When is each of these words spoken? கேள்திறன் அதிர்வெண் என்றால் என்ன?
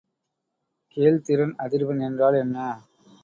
கேள்திறன் 0.97 1.53
அதிர்வெண் 1.57 2.01
என்றால் 2.01 2.33
என்ன? 2.35 2.57